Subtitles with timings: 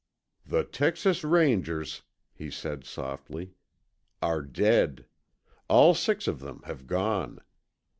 [0.47, 2.01] "The Texas Rangers,"
[2.33, 3.53] he said softly,
[4.19, 5.05] "are dead.
[5.67, 7.39] All six of them have gone.